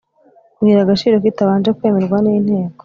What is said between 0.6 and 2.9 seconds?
agaciro kitabanje kwemerwa n Inteko